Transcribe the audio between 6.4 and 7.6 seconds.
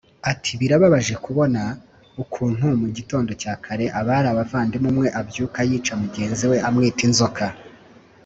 we amwita inzoka